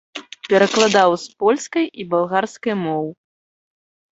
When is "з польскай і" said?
1.25-2.01